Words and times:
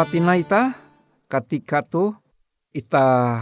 Kasupati 0.00 0.24
na 0.24 0.32
ita 0.32 0.72
ketika 1.28 1.84
tuh 1.84 2.16
ita 2.72 3.36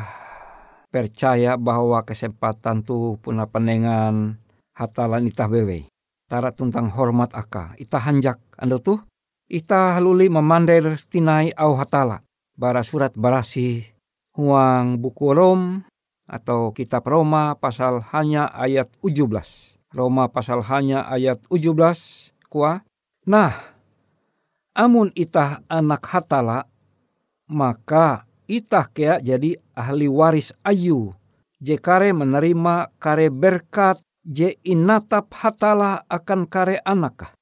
percaya 0.90 1.54
bahwa 1.54 2.02
kesempatan 2.02 2.82
tuh 2.82 3.14
puna 3.22 3.46
penengan 3.46 4.42
hatalan 4.74 5.30
ita 5.30 5.46
bewe. 5.46 5.86
Tara 6.26 6.50
tentang 6.50 6.90
hormat 6.90 7.30
aka. 7.30 7.78
Ita 7.78 8.02
hanjak 8.02 8.42
ando 8.58 8.82
tuh. 8.82 8.98
Ita 9.46 10.02
haluli 10.02 10.26
memandir 10.26 10.98
tinai 11.06 11.54
au 11.54 11.78
hatala. 11.78 12.26
Bara 12.58 12.82
surat 12.82 13.14
barasi 13.14 13.94
huang 14.34 14.98
buku 14.98 15.30
Rom 15.30 15.86
atau 16.26 16.74
kitab 16.74 17.06
Roma 17.06 17.54
pasal 17.54 18.02
hanya 18.10 18.50
ayat 18.50 18.90
17. 19.06 19.94
Roma 19.94 20.26
pasal 20.26 20.66
hanya 20.66 21.06
ayat 21.06 21.38
17 21.54 22.34
kuah. 22.50 22.82
Nah, 23.30 23.77
amun 24.78 25.10
itah 25.18 25.66
anak 25.66 26.06
hatala, 26.06 26.70
maka 27.50 28.22
itah 28.46 28.86
kea 28.86 29.18
jadi 29.18 29.58
ahli 29.74 30.06
waris 30.06 30.54
ayu. 30.62 31.10
Je 31.58 31.74
kare 31.74 32.14
menerima 32.14 32.94
kare 33.02 33.34
berkat 33.34 33.98
je 34.22 34.54
inatap 34.62 35.34
hatala 35.34 36.06
akan 36.06 36.46
kare 36.46 36.78
anakah. 36.86 37.34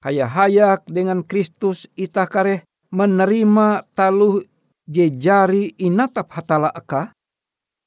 Hayak-hayak 0.00 0.88
dengan 0.88 1.20
Kristus 1.20 1.84
itah 1.92 2.24
kare 2.24 2.64
menerima 2.88 3.84
taluh 3.92 4.40
je 4.88 5.12
jari 5.12 5.76
inatap 5.76 6.32
hatala 6.32 6.72
aka. 6.72 7.12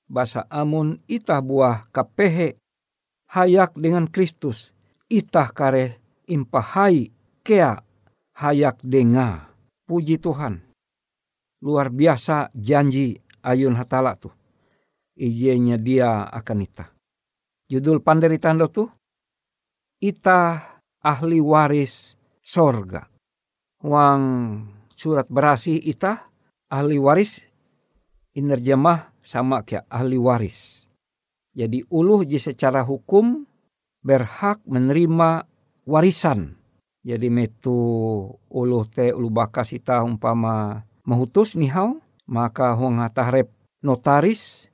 Basa 0.06 0.46
amun 0.54 1.02
itah 1.10 1.42
buah 1.42 1.90
kapehe 1.90 2.62
hayak 3.34 3.74
dengan 3.74 4.06
Kristus. 4.06 4.78
Itah 5.10 5.50
kare 5.50 5.98
impahai 6.30 7.10
kea 7.42 7.82
hayak 8.38 8.82
denga. 8.82 9.50
Puji 9.84 10.18
Tuhan. 10.18 10.64
Luar 11.64 11.92
biasa 11.92 12.52
janji 12.56 13.20
ayun 13.44 13.76
hatala 13.76 14.16
tuh. 14.16 14.34
Ijenya 15.14 15.78
dia 15.78 16.26
akan 16.28 16.66
ita. 16.66 16.86
Judul 17.70 18.02
panderitaan 18.02 18.60
tuh. 18.72 18.90
Ita 20.04 20.60
ahli 21.00 21.40
waris 21.40 22.18
sorga. 22.44 23.08
Wang 23.84 24.24
surat 24.96 25.28
berasi 25.28 25.80
ita 25.80 26.32
ahli 26.72 26.96
waris 27.00 27.44
inerjemah 28.34 29.14
sama 29.24 29.64
kayak 29.64 29.88
ahli 29.88 30.18
waris. 30.20 30.88
Jadi 31.54 31.86
uluh 31.94 32.26
ji 32.26 32.42
secara 32.42 32.82
hukum 32.82 33.46
berhak 34.02 34.60
menerima 34.66 35.46
warisan. 35.86 36.63
Jadi 37.04 37.28
metu 37.28 37.76
uluh 38.48 38.88
te 38.88 39.12
ulu 39.12 39.28
bakas 39.28 39.76
ita 39.76 40.00
umpama 40.08 40.88
mahutus 41.04 41.60
nihau 41.60 42.00
maka 42.24 42.72
huang 42.80 43.04
tahrep 43.12 43.52
notaris 43.84 44.72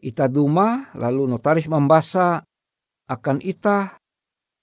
ita 0.00 0.32
duma 0.32 0.88
lalu 0.96 1.28
notaris 1.28 1.68
membaca 1.68 2.40
akan 3.04 3.44
ita 3.44 4.00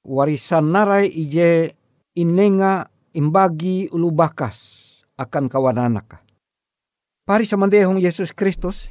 warisan 0.02 0.74
narai 0.74 1.06
ije 1.06 1.78
inenga 2.18 2.90
imbagi 3.14 3.86
ulu 3.94 4.10
bakas 4.10 4.82
akan 5.14 5.46
kawan 5.46 5.78
anak. 5.78 6.26
Pari 7.26 7.46
samandehong 7.46 8.02
Yesus 8.02 8.34
Kristus 8.34 8.90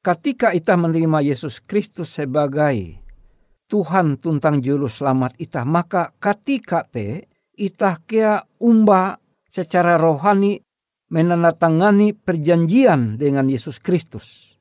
ketika 0.00 0.56
ita 0.56 0.72
menerima 0.76 1.20
Yesus 1.20 1.60
Kristus 1.60 2.16
sebagai 2.16 3.03
Tuhan 3.64 4.20
tuntang 4.20 4.60
juru 4.60 4.86
selamat 4.86 5.40
ita 5.40 5.64
maka 5.64 6.12
ketika 6.20 6.84
te 6.84 7.24
ita 7.56 7.96
kea 8.04 8.44
umba 8.60 9.16
secara 9.48 9.96
rohani 9.96 10.60
menandatangani 11.14 12.12
perjanjian 12.12 13.14
dengan 13.16 13.46
Yesus 13.46 13.78
Kristus. 13.78 14.58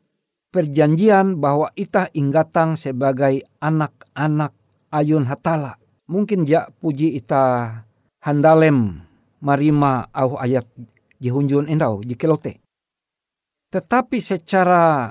Perjanjian 0.53 1.41
bahwa 1.41 1.73
ita 1.73 2.13
inggatang 2.13 2.77
sebagai 2.77 3.41
anak-anak 3.57 4.53
ayun 4.93 5.25
hatala. 5.25 5.81
Mungkin 6.05 6.45
ja 6.45 6.69
puji 6.69 7.17
ita 7.17 7.73
handalem 8.21 9.01
marima 9.41 10.05
au 10.13 10.37
ayat 10.37 10.69
jihunjun 11.17 11.65
endau 11.65 12.05
jikelote. 12.05 12.61
Tetapi 13.73 14.21
secara 14.21 15.09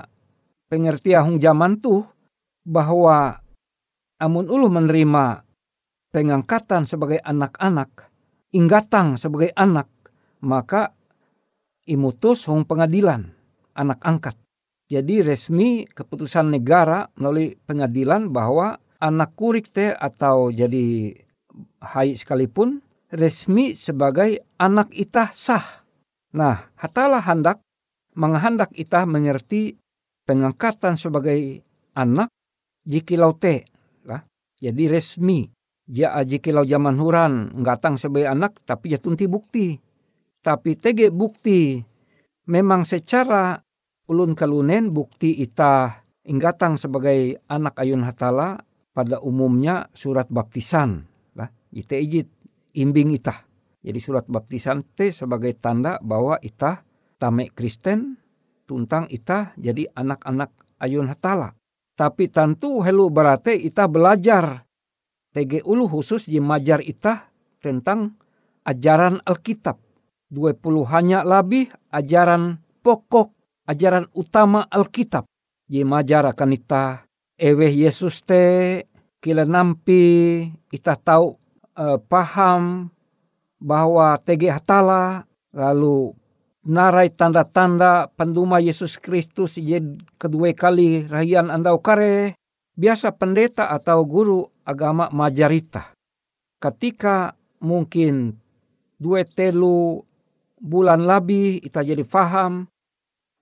pengertian 0.71 1.35
zaman 1.43 1.75
tuh 1.83 2.07
bahwa 2.63 3.42
amun 4.19 4.49
ulu 4.49 4.69
menerima 4.69 5.45
pengangkatan 6.13 6.85
sebagai 6.85 7.17
anak-anak, 7.23 8.09
inggatang 8.53 9.17
sebagai 9.17 9.49
anak, 9.57 9.89
maka 10.45 10.93
imutus 11.89 12.45
hong 12.45 12.69
pengadilan 12.69 13.33
anak 13.73 13.99
angkat. 14.05 14.37
Jadi 14.91 15.25
resmi 15.25 15.89
keputusan 15.89 16.53
negara 16.53 17.09
melalui 17.17 17.57
pengadilan 17.65 18.29
bahwa 18.29 18.77
anak 19.01 19.33
kurik 19.33 19.73
teh 19.73 19.89
atau 19.89 20.53
jadi 20.53 21.17
hai 21.81 22.13
sekalipun 22.13 22.83
resmi 23.09 23.73
sebagai 23.73 24.37
anak 24.61 24.93
itah 24.93 25.33
sah. 25.33 25.65
Nah, 26.33 26.69
hatalah 26.77 27.25
hendak 27.25 27.61
menghendak 28.13 28.69
itah 28.77 29.05
mengerti 29.09 29.77
pengangkatan 30.25 30.93
sebagai 30.97 31.61
anak 31.97 32.29
jikilau 32.85 33.33
te 33.33 33.72
lah. 34.05 34.23
Jadi 34.59 34.87
resmi. 34.87 35.47
Dia 35.83 36.15
jikilau 36.23 36.63
zaman 36.63 36.95
huran 36.95 37.51
ngatang 37.59 37.99
sebagai 37.99 38.31
anak 38.31 38.63
tapi 38.63 38.95
ya 38.95 38.99
tunti 39.03 39.27
bukti 39.27 39.75
tapi 40.43 40.75
tege 40.75 41.07
bukti 41.09 41.79
memang 42.51 42.83
secara 42.83 43.55
ulun 44.11 44.35
kalunen 44.35 44.91
bukti 44.91 45.39
ita 45.39 46.03
inggatang 46.27 46.75
sebagai 46.75 47.39
anak 47.47 47.79
ayun 47.79 48.03
hatala 48.03 48.59
pada 48.91 49.23
umumnya 49.23 49.87
surat 49.95 50.27
baptisan 50.27 51.07
lah 51.39 51.47
ite 51.71 51.95
ijit 51.95 52.27
imbing 52.75 53.15
ita 53.15 53.47
jadi 53.79 53.99
surat 54.03 54.27
baptisan 54.27 54.83
te 54.83 55.15
sebagai 55.15 55.55
tanda 55.55 55.95
bahwa 56.03 56.35
ita 56.43 56.83
tamek 57.19 57.55
Kristen 57.55 58.19
tuntang 58.67 59.07
ita 59.07 59.55
jadi 59.55 59.87
anak-anak 59.95 60.51
ayun 60.83 61.07
hatala 61.07 61.55
tapi 61.93 62.29
tentu 62.29 62.81
helu 62.81 63.09
berate 63.13 63.53
ita 63.53 63.85
belajar 63.85 64.65
tege 65.33 65.61
ulu 65.65 65.89
khusus 65.89 66.29
di 66.29 66.37
majar 66.37 66.81
ita 66.81 67.33
tentang 67.61 68.17
ajaran 68.65 69.21
Alkitab 69.25 69.81
20 70.33 70.89
hanya 70.89 71.21
lebih 71.21 71.69
ajaran 71.93 72.57
pokok, 72.81 73.29
ajaran 73.69 74.09
utama 74.17 74.65
Alkitab. 74.65 75.29
Ye 75.69 75.85
majar 75.85 76.25
akan 76.25 76.51
ita 76.57 77.05
ewe 77.37 77.69
Yesus 77.69 78.25
te 78.25 78.43
kila 79.23 79.47
nampi 79.47 80.43
ita 80.73 80.97
tahu 80.99 81.37
uh, 81.77 81.97
paham 82.09 82.91
bahwa 83.61 84.19
tege 84.19 84.51
hatala 84.51 85.23
lalu 85.55 86.11
narai 86.63 87.11
tanda-tanda 87.11 88.07
penduma 88.15 88.59
Yesus 88.63 88.95
Kristus 88.95 89.59
je 89.59 89.99
kedua 90.15 90.55
kali 90.55 91.07
rahian 91.07 91.51
andau 91.51 91.83
kare 91.83 92.39
biasa 92.73 93.13
pendeta 93.19 93.69
atau 93.69 94.03
guru 94.07 94.47
agama 94.63 95.11
majarita. 95.11 95.93
Ketika 96.57 97.35
mungkin 97.59 98.39
dua 98.95 99.27
telu 99.27 99.99
bulan 100.63 101.03
labi 101.03 101.59
ita 101.59 101.83
jadi 101.83 102.07
faham, 102.07 102.71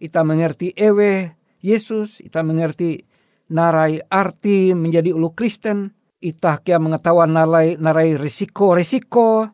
ita 0.01 0.25
mengerti 0.25 0.73
ewe 0.73 1.37
Yesus, 1.61 2.25
ita 2.25 2.41
mengerti 2.41 3.05
narai 3.53 4.01
arti 4.09 4.73
menjadi 4.73 5.13
ulu 5.13 5.37
Kristen, 5.37 5.93
ita 6.17 6.57
kia 6.65 6.81
mengetahui 6.81 7.29
narai, 7.29 7.77
narai 7.77 8.17
risiko-risiko, 8.17 9.45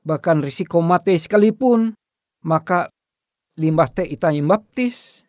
bahkan 0.00 0.40
risiko 0.40 0.80
mati 0.80 1.20
sekalipun, 1.20 1.92
maka 2.48 2.88
limbah 3.58 3.88
te 3.90 4.02
ita 4.06 4.34
imbaptis, 4.34 5.22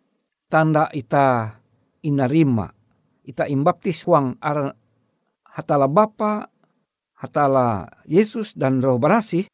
tanda 0.50 0.90
ita 0.94 1.58
inarima, 2.06 2.70
ita 3.26 3.46
imbaptis 3.50 4.06
wang 4.06 4.38
aran 4.42 4.74
hatala 5.56 5.88
Bapa, 5.88 6.50
hatala 7.18 7.90
Yesus 8.06 8.54
dan 8.58 8.82
roh 8.82 8.98
barasih, 8.98 9.48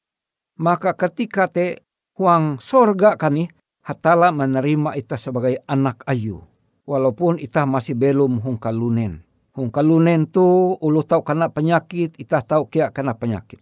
maka 0.60 0.96
ketika 0.96 1.48
te 1.48 1.84
huang 2.18 2.60
sorga 2.60 3.16
kani 3.16 3.48
hatala 3.86 4.32
menerima 4.32 4.96
ita 4.98 5.16
sebagai 5.16 5.62
anak 5.68 6.04
ayu. 6.08 6.42
Walaupun 6.82 7.38
ita 7.38 7.64
masih 7.70 7.96
belum 7.96 8.42
hung 8.42 8.58
kalunen. 8.58 9.24
Hung 9.52 9.70
kalunen 9.70 10.28
tu 10.28 10.76
ulu 10.80 11.04
tahu 11.04 11.22
kena 11.24 11.52
penyakit, 11.52 12.18
ita 12.18 12.42
tahu 12.42 12.68
kia 12.68 12.90
kena 12.90 13.16
penyakit. 13.16 13.62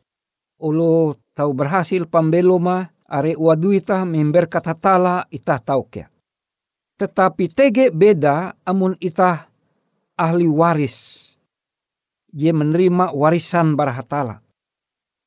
Ulu 0.62 1.18
tahu 1.36 1.52
berhasil 1.54 2.08
pambeloma, 2.08 2.94
are 3.10 3.34
wadu 3.34 3.74
ita 3.74 4.06
memberkat 4.06 4.70
hatala, 4.70 5.26
ita 5.34 5.58
tahu 5.58 5.84
kia. 5.90 6.08
Tetapi 7.02 7.50
tege 7.50 7.90
beda 7.90 8.54
amun 8.64 8.94
ita 9.02 9.50
ahli 10.14 10.46
waris. 10.46 11.26
Dia 12.30 12.54
menerima 12.54 13.10
warisan 13.18 13.74
barahatala. 13.74 14.46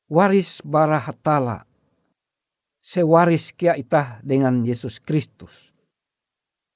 Waris 0.07 0.63
barahatala 0.63 1.67
sewaris 2.83 3.55
kia 3.55 3.79
ita 3.79 4.19
dengan 4.19 4.67
Yesus 4.67 4.99
Kristus. 4.99 5.71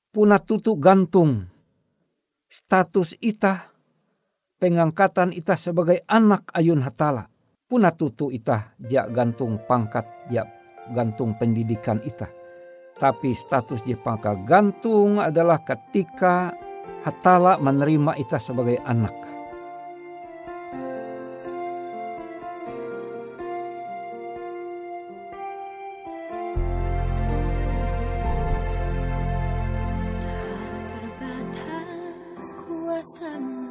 Puna 0.08 0.40
tutu 0.40 0.80
gantung 0.80 1.46
status 2.48 3.20
ita 3.20 3.70
pengangkatan 4.58 5.36
ita 5.36 5.60
sebagai 5.60 6.02
anak 6.08 6.48
ayun 6.56 6.82
hatala. 6.82 7.28
Puna 7.68 7.92
tutu 7.92 8.32
ita 8.32 8.72
ja 8.80 9.04
gantung 9.12 9.60
pangkat 9.68 10.08
ja 10.32 10.48
gantung 10.96 11.36
pendidikan 11.36 12.00
kita. 12.00 12.30
Tapi 12.98 13.38
status 13.38 13.86
Jepang 13.86 14.18
pangka 14.18 14.34
gantung 14.42 15.22
adalah 15.22 15.62
ketika 15.62 16.50
hatala 17.06 17.62
menerima 17.62 18.18
kita 18.18 18.42
sebagai 18.42 18.82
anak. 18.84 19.14
Terbatas 30.90 32.50
kuasamu 32.58 33.67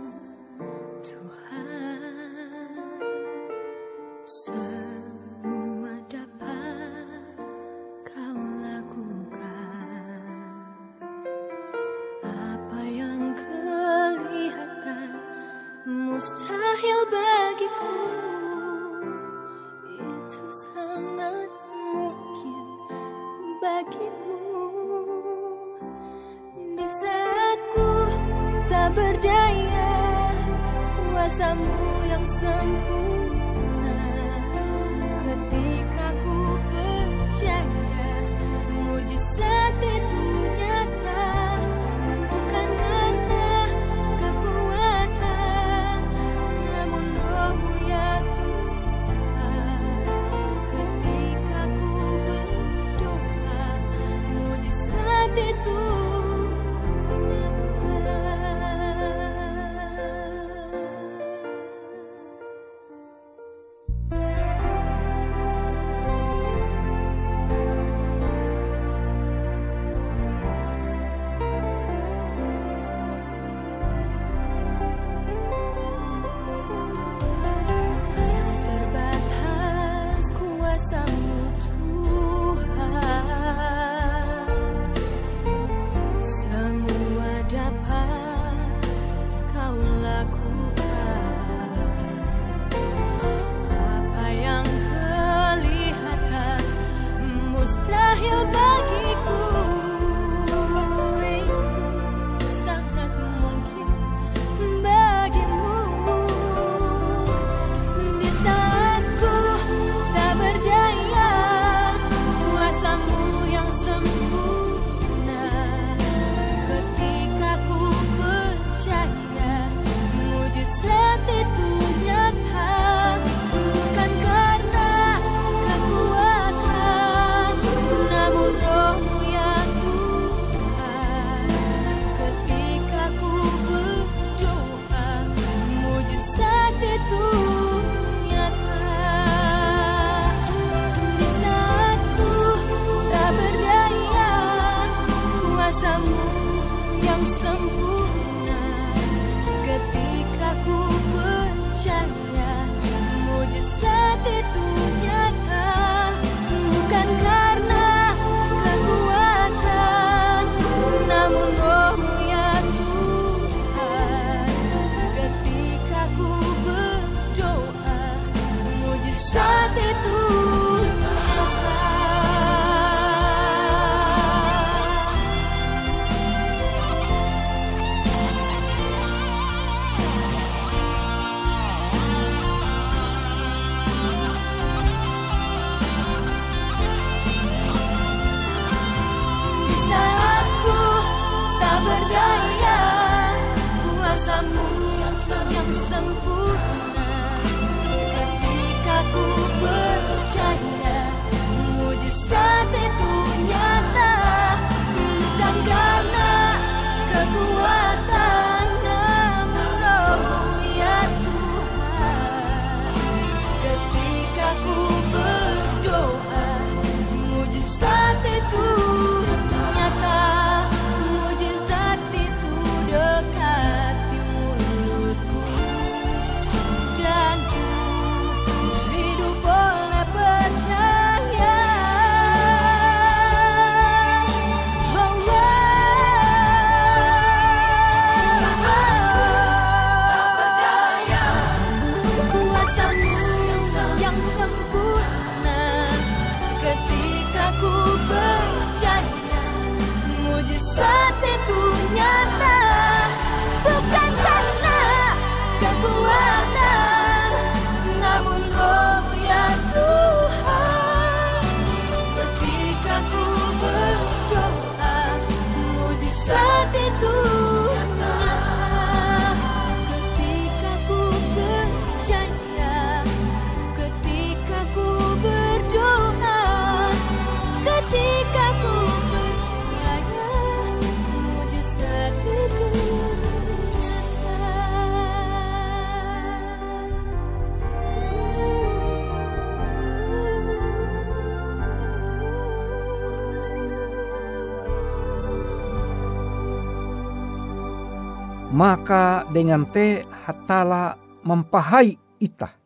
maka 298.56 299.28
dengan 299.28 299.68
te 299.68 300.00
hatala 300.24 300.96
mempahai 301.28 301.92
itah, 302.16 302.56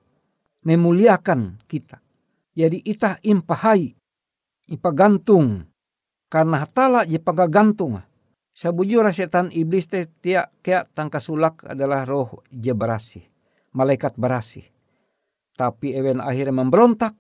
memuliakan 0.62 1.58
kita. 1.66 1.98
Jadi 2.54 2.78
itah 2.86 3.18
impahai, 3.26 3.98
ipagantung, 4.70 5.66
karena 6.30 6.62
hatala 6.62 7.02
jipaga 7.02 7.50
gantung. 7.50 7.98
Sabujur 8.54 9.02
setan 9.10 9.50
iblis 9.50 9.90
te 9.90 10.06
tiak 10.06 10.62
kiak 10.62 10.94
tangkasulak 10.94 11.66
adalah 11.66 12.06
roh 12.06 12.46
je 12.54 12.70
berasi, 12.70 13.26
malaikat 13.74 14.14
berasi. 14.14 14.62
Tapi 15.58 15.98
ewen 15.98 16.22
akhirnya 16.22 16.54
memberontak, 16.54 17.18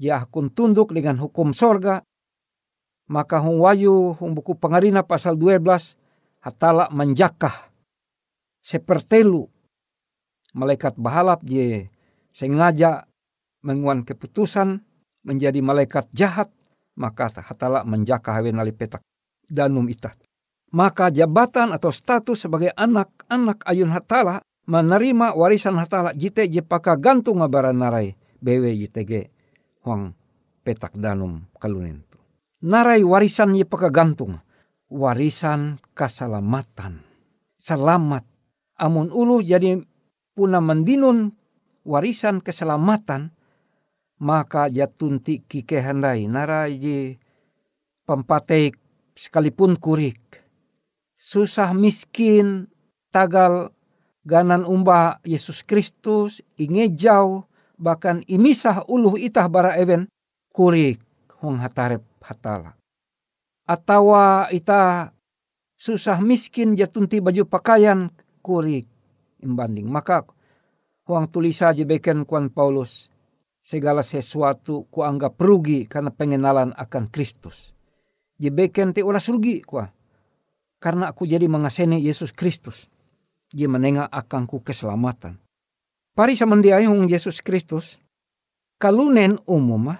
dia 0.00 0.24
akun 0.24 0.48
tunduk 0.48 0.96
dengan 0.96 1.20
hukum 1.20 1.52
sorga, 1.52 2.00
maka 3.12 3.44
hung 3.44 3.60
wayu 3.60 4.16
hung 4.16 4.32
buku 4.32 4.56
pengarina 4.56 5.04
pasal 5.04 5.36
12 5.36 5.60
hatala 6.40 6.88
menjakah 6.88 7.73
sepertelu 8.64 9.44
malaikat 10.56 10.96
bahalap 10.96 11.44
je 11.44 11.92
sengaja 12.32 13.04
menguan 13.60 14.08
keputusan 14.08 14.80
menjadi 15.20 15.60
malaikat 15.60 16.08
jahat 16.16 16.48
maka 16.96 17.28
hatala 17.44 17.84
menjakah 17.84 18.40
hawen 18.40 18.56
ali 18.56 18.72
petak 18.72 19.04
danum 19.44 19.84
itat 19.92 20.16
maka 20.72 21.12
jabatan 21.12 21.76
atau 21.76 21.92
status 21.92 22.48
sebagai 22.48 22.72
anak-anak 22.72 23.60
ayun 23.68 23.92
hatala 23.92 24.40
menerima 24.64 25.36
warisan 25.36 25.76
hatala 25.76 26.16
jite 26.16 26.48
jepaka 26.48 26.96
gantung 26.96 27.44
ngabaran 27.44 27.76
narai 27.76 28.16
bewe 28.40 28.72
jitege 28.72 29.28
huang 29.84 30.16
petak 30.64 30.96
danum 30.96 31.44
kalunen 31.60 32.00
tu. 32.08 32.16
Narai 32.64 33.04
warisan 33.04 33.52
jepaka 33.52 33.92
gantung. 33.92 34.40
Warisan 34.88 35.80
keselamatan 35.96 37.04
selamat 37.60 38.24
amun 38.78 39.10
ulu 39.10 39.42
jadi 39.42 39.78
puna 40.34 40.58
mendinun 40.58 41.30
warisan 41.86 42.42
keselamatan 42.42 43.30
maka 44.18 44.70
jatunti 44.70 45.42
kike 45.44 45.78
handai 45.82 46.26
naraji 46.26 47.18
pempateik 48.08 48.78
sekalipun 49.14 49.78
kurik. 49.78 50.20
Susah 51.14 51.72
miskin 51.72 52.68
tagal 53.08 53.72
ganan 54.26 54.66
umba 54.68 55.20
Yesus 55.24 55.64
Kristus 55.64 56.44
ingejau 56.60 57.48
bahkan 57.80 58.20
imisah 58.28 58.84
uluh 58.86 59.16
itah 59.16 59.48
bara 59.48 59.78
even 59.80 60.06
kurik 60.52 61.00
hong 61.40 61.60
hatarep 61.60 62.04
hatala. 62.20 62.76
Atawa 63.64 64.52
ita 64.52 65.12
susah 65.80 66.20
miskin 66.20 66.76
jatunti 66.76 67.20
baju 67.20 67.48
pakaian 67.48 68.12
kurik 68.44 68.84
imbanding. 69.40 69.88
Maka 69.88 70.28
huang 71.08 71.32
tulis 71.32 71.56
saja 71.56 71.80
beken 71.88 72.28
kuan 72.28 72.52
Paulus 72.52 73.08
segala 73.64 74.04
sesuatu 74.04 74.84
ku 74.92 75.00
anggap 75.00 75.40
rugi 75.40 75.88
karena 75.88 76.12
pengenalan 76.12 76.76
akan 76.76 77.08
Kristus. 77.08 77.72
Jebeken 78.36 78.92
te 78.92 79.00
ulas 79.00 79.24
rugi 79.32 79.64
kuah. 79.64 79.88
Karena 80.76 81.08
aku 81.08 81.24
jadi 81.24 81.48
mengaseni 81.48 81.96
Yesus 82.04 82.36
Kristus. 82.36 82.92
Dia 83.48 83.72
menengah 83.72 84.12
akanku 84.12 84.60
keselamatan. 84.60 85.40
Pari 86.12 86.36
samandiai 86.36 86.84
hung 86.84 87.08
Yesus 87.08 87.40
Kristus. 87.40 87.96
Kalunen 88.76 89.40
umum 89.48 89.96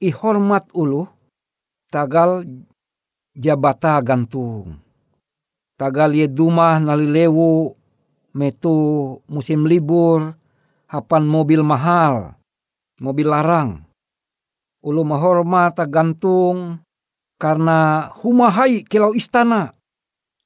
ihormat 0.00 0.72
ulu 0.72 1.04
tagal 1.92 2.46
jabata 3.36 4.00
gantung 4.00 4.85
tagal 5.76 6.16
ye 6.16 6.26
dumah 6.28 6.80
nalilewu 6.80 7.76
metu 8.36 8.76
musim 9.28 9.64
libur 9.64 10.36
hapan 10.88 11.24
mobil 11.24 11.60
mahal 11.64 12.36
mobil 13.00 13.28
larang. 13.28 13.84
Ulu 14.86 15.02
mahormat 15.02 15.76
gantung 15.90 16.80
karena 17.36 18.08
humahai 18.22 18.86
kilau 18.86 19.12
istana 19.12 19.74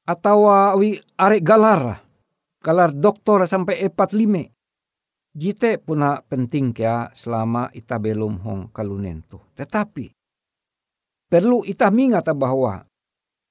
atau 0.08 0.48
wi 0.80 0.98
arek 1.20 1.42
galar 1.44 2.02
galar 2.58 2.90
doktor 2.90 3.44
sampai 3.46 3.84
epat 3.84 4.16
lime. 4.16 4.50
Jite 5.30 5.78
puna 5.78 6.18
penting 6.26 6.74
kia 6.74 7.06
selama 7.14 7.70
ita 7.70 8.02
belum 8.02 8.42
hong 8.42 8.62
kalunen 8.74 9.22
tu. 9.22 9.38
Tetapi 9.54 10.10
perlu 11.30 11.62
ita 11.62 11.86
mingat 11.94 12.26
bahwa 12.34 12.89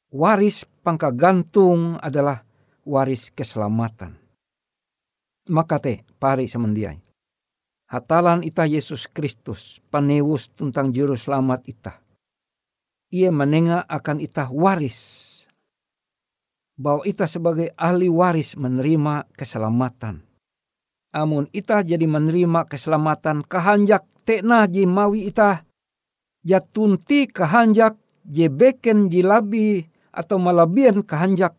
waris 0.10 0.66
pangka 0.82 1.14
gantung 1.14 1.98
adalah 2.02 2.42
waris 2.86 3.30
keselamatan. 3.30 4.18
Maka 5.50 5.82
te 5.82 6.06
pari 6.22 6.46
semendiai. 6.46 7.02
Hatalan 7.90 8.46
ita 8.46 8.70
Yesus 8.70 9.10
Kristus 9.10 9.82
panewus 9.90 10.54
tentang 10.54 10.94
juru 10.94 11.18
selamat 11.18 11.66
ita. 11.66 11.94
Ia 13.10 13.34
menengah 13.34 13.82
akan 13.90 14.22
ita 14.22 14.54
waris. 14.54 15.26
Bahwa 16.78 17.02
ita 17.10 17.26
sebagai 17.26 17.74
ahli 17.74 18.06
waris 18.06 18.54
menerima 18.54 19.26
keselamatan. 19.34 20.22
Amun 21.10 21.50
ita 21.50 21.82
jadi 21.82 22.06
menerima 22.06 22.70
keselamatan 22.70 23.42
kehanjak 23.42 24.06
tekna 24.22 24.70
jimawi 24.70 25.34
ita 25.34 25.66
jatunti 26.46 27.26
kehanjak 27.26 27.98
jebeken 28.30 29.10
jilabi 29.10 29.90
atau 30.10 30.42
malabian 30.42 31.06
kehanjak 31.06 31.54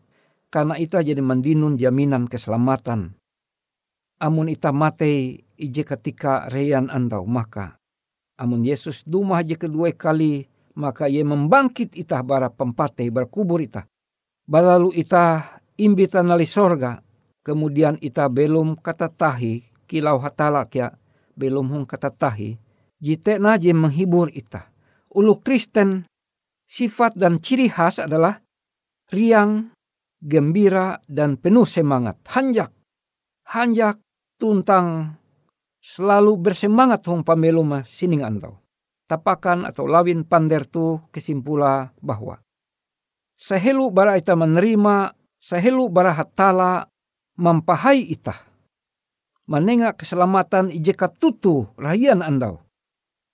karena 0.51 0.75
ita 0.75 0.99
jadi 0.99 1.23
mendinun 1.23 1.79
jaminan 1.79 2.27
keselamatan. 2.27 3.15
Amun 4.21 4.51
ita 4.51 4.69
mate 4.69 5.41
ije 5.57 5.83
ketika 5.87 6.45
reyan 6.51 6.91
andau 6.91 7.25
maka. 7.25 7.79
Amun 8.37 8.61
Yesus 8.67 9.07
dumah 9.07 9.41
je 9.41 9.57
kedua 9.57 9.89
kali 9.95 10.45
maka 10.77 11.09
ia 11.09 11.25
membangkit 11.25 11.97
ita 11.97 12.21
bara 12.21 12.51
pempate 12.51 13.07
berkubur 13.09 13.63
ita. 13.63 13.87
Balalu 14.45 14.93
ita 14.93 15.57
imbita 15.79 16.21
nali 16.21 16.45
sorga. 16.45 17.01
Kemudian 17.41 17.97
ita 17.97 18.29
belum 18.29 18.77
kata 18.77 19.09
tahi 19.09 19.65
kilau 19.89 20.21
hatala 20.21 20.69
kia 20.69 20.93
belum 21.33 21.73
hung 21.73 21.85
kata 21.89 22.13
tahi. 22.13 22.59
Jite 23.01 23.41
naje 23.41 23.73
menghibur 23.73 24.29
ita. 24.29 24.69
Ulu 25.09 25.41
Kristen 25.41 26.05
sifat 26.71 27.19
dan 27.19 27.43
ciri 27.43 27.67
khas 27.67 27.99
adalah 27.99 28.39
riang, 29.11 29.75
gembira, 30.23 31.03
dan 31.03 31.35
penuh 31.35 31.67
semangat. 31.67 32.15
Hanjak, 32.31 32.71
hanjak 33.51 33.99
tuntang 34.39 35.19
selalu 35.83 36.39
bersemangat 36.39 37.03
hong 37.11 37.27
pameluma 37.27 37.83
sining 37.83 38.23
antau. 38.23 38.63
Tapakan 39.11 39.67
atau 39.67 39.83
lawin 39.83 40.23
pander 40.23 40.63
tu 40.63 40.95
kesimpula 41.11 41.91
bahwa 41.99 42.39
sehelu 43.35 43.91
bara 43.91 44.15
ita 44.15 44.39
menerima, 44.39 45.11
sehelu 45.43 45.91
bara 45.91 46.15
hatala 46.15 46.87
mempahai 47.35 48.07
ita. 48.07 48.47
Menengah 49.51 49.99
keselamatan 49.99 50.71
ijeka 50.71 51.11
tutu 51.11 51.67
rahian 51.75 52.23
andau. 52.23 52.63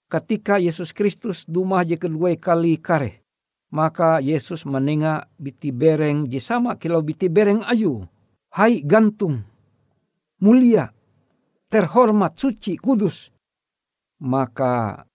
Ketika 0.10 0.58
Yesus 0.58 0.98
Kristus 0.98 1.46
dumah 1.46 1.86
je 1.86 2.02
kedua 2.02 2.34
kali 2.42 2.82
kare 2.82 3.27
maka 3.68 4.24
Yesus 4.24 4.64
menengah 4.64 5.28
biti 5.36 5.76
bereng 5.76 6.28
jisama 6.28 6.80
kilau 6.80 7.04
biti 7.04 7.28
bereng 7.28 7.64
ayu. 7.68 8.08
Hai 8.48 8.82
gantung, 8.82 9.44
mulia, 10.40 10.90
terhormat, 11.68 12.40
suci, 12.40 12.80
kudus. 12.80 13.30
Maka 14.18 15.06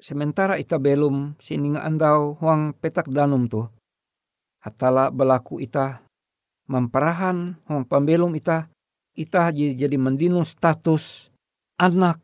sementara 0.00 0.58
ita 0.58 0.80
belum 0.80 1.38
sininga 1.38 1.84
andau 1.86 2.34
huang 2.40 2.74
petak 2.74 3.06
danum 3.12 3.46
tu. 3.46 3.62
Hatala 4.60 5.12
belaku 5.12 5.62
ita 5.62 6.02
memperahan 6.66 7.60
huang 7.68 7.84
pembelum 7.86 8.32
ita. 8.34 8.66
Ita 9.14 9.52
jadi 9.52 9.96
mendinung 10.00 10.46
status 10.46 11.28
anak 11.76 12.18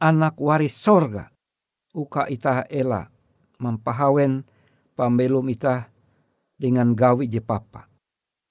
anak 0.00 0.34
waris 0.40 0.74
sorga. 0.74 1.28
Uka 1.92 2.26
ita 2.26 2.64
ela 2.72 3.12
mempahawen 3.60 4.42
pambelum 4.94 5.48
ita 5.48 5.92
dengan 6.56 6.94
gawi 6.94 7.26
je 7.26 7.42
papa. 7.42 7.90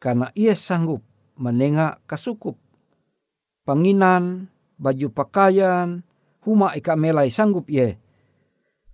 Karena 0.01 0.33
ia 0.33 0.57
sanggup 0.57 1.05
menengah 1.37 2.01
kasukup. 2.09 2.57
Panginan, 3.61 4.49
baju 4.81 5.07
pakaian, 5.13 6.01
huma 6.41 6.73
ika 6.73 6.97
melai 6.97 7.29
sanggup 7.29 7.69
ye. 7.69 8.01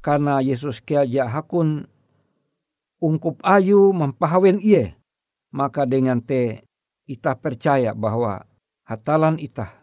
Karena 0.03 0.39
Yesus 0.43 0.83
kia 0.83 1.03
ja 1.07 1.27
hakun 1.27 1.87
ungkup 2.99 3.39
ayu 3.43 3.91
mempahawen 3.95 4.59
iye. 4.59 4.95
Maka 5.51 5.87
dengan 5.87 6.19
te 6.19 6.67
ita 7.07 7.39
percaya 7.39 7.95
bahwa 7.95 8.43
hatalan 8.83 9.39
ita 9.39 9.79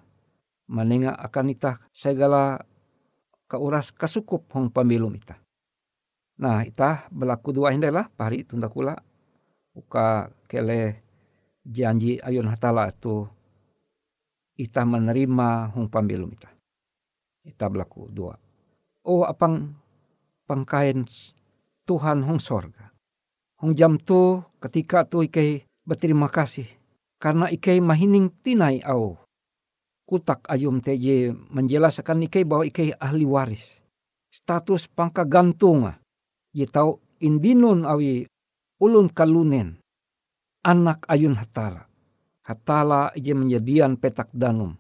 menengah 0.68 1.16
akan 1.16 1.53
ita 1.53 1.81
segala 1.92 2.64
keuras 3.48 3.92
kasukup 3.92 4.48
hong 4.53 4.72
pambelum 4.72 5.12
ita. 5.16 5.43
Nah, 6.35 6.66
itah 6.66 7.07
berlaku 7.14 7.55
dua 7.55 7.70
lah 7.77 8.11
pari 8.11 8.42
tunda 8.42 8.66
kula. 8.66 8.99
Uka 9.75 10.31
kele 10.47 11.03
janji 11.62 12.18
ayun 12.23 12.47
hatala 12.51 12.90
itu 12.90 13.27
ita 14.55 14.87
menerima 14.87 15.75
hung 15.75 15.90
pambelum 15.90 16.31
ita. 16.35 16.51
Ita 17.47 17.66
berlaku 17.70 18.11
dua. 18.11 18.35
Oh 19.05 19.27
apang 19.27 19.75
pangkain 20.47 21.07
Tuhan 21.85 22.25
hong 22.25 22.40
sorga. 22.40 22.94
Hong 23.61 23.77
jam 23.77 24.01
tu 24.01 24.40
ketika 24.62 25.05
tu 25.05 25.23
ikai 25.23 25.62
berterima 25.85 26.31
kasih. 26.31 26.66
Karena 27.20 27.49
ikai 27.49 27.81
mahining 27.81 28.33
tinai 28.42 28.81
au. 28.85 29.16
Kutak 30.05 30.44
ayum 30.53 30.85
teje 30.85 31.33
menjelaskan 31.33 32.29
ikai 32.29 32.44
bahwa 32.44 32.64
ikai 32.68 32.92
ahli 33.01 33.25
waris. 33.25 33.81
Status 34.29 34.88
pangka 34.90 35.25
gantunga. 35.25 36.04
Ye 36.55 36.71
tau 36.71 37.03
indinun 37.19 37.83
awi 37.83 38.23
ulun 38.79 39.11
kalunen. 39.11 39.83
Anak 40.62 41.03
ayun 41.11 41.35
hatala. 41.35 41.90
Hatala 42.47 43.11
ije 43.19 43.35
menjadian 43.35 43.99
petak 43.99 44.31
danum. 44.31 44.79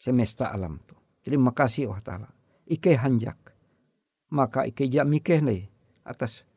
Semesta 0.00 0.48
alam 0.48 0.80
tu. 0.88 0.96
Terima 1.20 1.52
kasih 1.52 1.92
oh 1.92 1.94
hatala. 1.94 2.32
Ikai 2.64 2.96
hanjak. 2.96 3.36
Maka 4.32 4.64
ikai 4.64 4.88
jak 4.88 5.04
mikeh 5.04 5.44
atas 6.08 6.48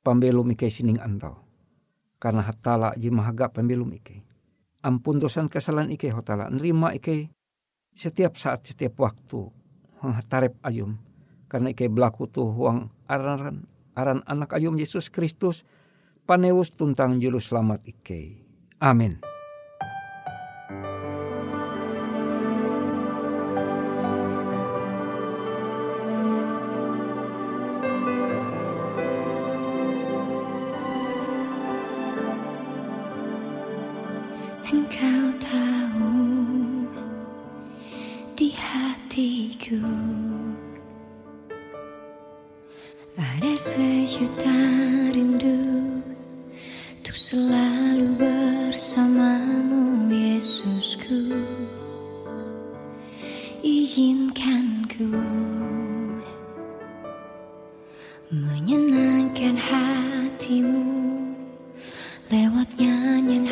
pambelum 0.00 0.48
ikai 0.56 0.72
sining 0.72 0.96
antau. 0.96 1.36
Karena 2.16 2.48
hatala 2.48 2.96
ji 2.96 3.12
mahaga 3.12 3.52
pambelum 3.52 3.92
ikai. 3.92 4.24
Ampun 4.82 5.20
dosan 5.20 5.52
kesalahan 5.52 5.92
ikai 5.92 6.16
hatala. 6.16 6.48
Nerima 6.48 6.96
ikai 6.96 7.28
setiap 7.92 8.40
saat, 8.40 8.64
setiap 8.64 8.96
waktu. 9.04 9.52
Hang 10.00 10.16
tarep 10.28 10.56
ayum. 10.64 11.05
Karena 11.46 11.70
ikai 11.70 11.86
berlaku 11.86 12.26
tuh 12.26 12.50
huang 12.50 12.90
aran, 13.06 13.66
aran 13.94 14.20
anak 14.26 14.54
ayum 14.58 14.74
Yesus 14.78 15.10
Kristus. 15.10 15.62
Paneus 16.26 16.74
tuntang 16.74 17.22
juru 17.22 17.38
selamat 17.38 17.86
ikai. 17.86 18.42
Amin. 18.82 19.35
menyenangkan 58.30 59.54
hatimu. 59.54 60.82
Lewat 62.26 62.74
nyanyian 62.74 63.46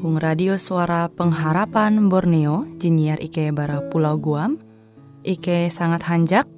Hung 0.00 0.16
Radio 0.16 0.56
Suara 0.56 1.12
Pengharapan 1.12 2.08
Borneo, 2.08 2.64
Jinier 2.80 3.20
IK 3.20 3.52
Bara 3.52 3.84
Pulau 3.92 4.16
Guam, 4.16 4.56
IK 5.28 5.68
sangat 5.68 6.08
hanjak, 6.08 6.48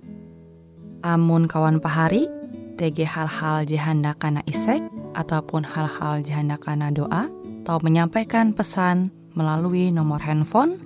amun 1.02 1.50
kawan 1.50 1.83
pahari, 1.83 2.31
TG 2.78 3.02
hal-hal 3.02 3.66
jihanda 3.66 4.14
kana 4.14 4.46
isek, 4.46 4.78
ataupun 5.18 5.66
hal-hal 5.66 6.22
jihanda 6.22 6.55
kana 6.55 6.94
doa, 6.94 7.26
atau 7.66 7.83
menyampaikan 7.83 8.55
pesan 8.55 9.11
melalui 9.35 9.90
nomor 9.90 10.22
handphone 10.22 10.78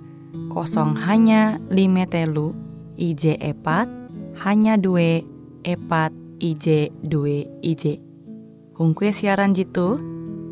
kosong 0.49 0.97
hanya 0.97 1.61
lima 1.69 2.09
telu 2.09 2.57
IJ 2.97 3.37
epat 3.37 3.85
hanya 4.41 4.81
dua 4.81 5.21
epat 5.61 6.09
IJ 6.41 6.89
dua 7.05 7.45
IJ. 7.61 8.01
Hung 8.73 8.97
kue 8.97 9.13
siaran 9.13 9.53
jitu, 9.53 10.01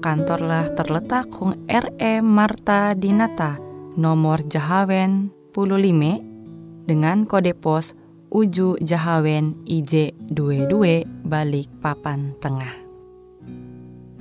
kantorlah 0.06 0.70
terletak 0.78 1.34
Hung 1.42 1.66
RE 1.66 2.22
Marta 2.22 2.94
Dinata, 2.94 3.58
nomor 3.98 4.46
Jahawen 4.46 5.34
15 5.58 6.86
dengan 6.86 7.26
kode 7.26 7.58
pos 7.58 7.98
Uju 8.30 8.78
Jahawen 8.86 9.66
IJ22 9.66 11.10
balik 11.26 11.74
papan 11.82 12.38
tengah. 12.38 12.78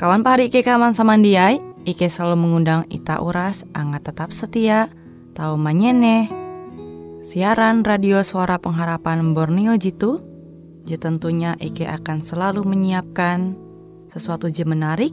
Kawan 0.00 0.24
pari 0.24 0.48
Ike 0.48 0.64
kaman 0.64 0.96
samandiai, 0.96 1.60
Ike 1.84 2.08
selalu 2.08 2.40
mengundang 2.40 2.88
Ita 2.88 3.20
Uras, 3.20 3.68
angga 3.76 4.00
tetap 4.00 4.32
setia, 4.32 4.88
tahu 5.36 5.60
manyene, 5.60 6.32
siaran 7.20 7.84
radio 7.84 8.24
suara 8.24 8.56
pengharapan 8.56 9.36
Borneo 9.36 9.76
Jitu, 9.76 10.24
je 10.88 10.96
tentunya 10.96 11.60
Ike 11.60 11.84
akan 11.84 12.24
selalu 12.24 12.64
menyiapkan 12.64 13.52
sesuatu 14.08 14.48
je 14.48 14.64
menarik, 14.64 15.12